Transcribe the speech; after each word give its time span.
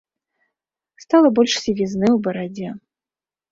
Стала 1.03 1.27
больш 1.41 1.53
сівізны 1.65 2.07
ў 2.15 2.17
барадзе. 2.31 2.69